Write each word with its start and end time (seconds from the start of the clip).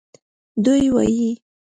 دوی 0.63 0.85
وایي 0.93 1.29